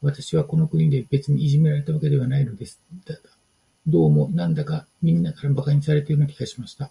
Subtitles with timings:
[0.00, 2.80] 私はこの国で、別にいじめられたわけではないのです。
[3.04, 3.20] だが、
[3.86, 6.90] どうも、なんだか、みんなから馬鹿にされているような気がしました。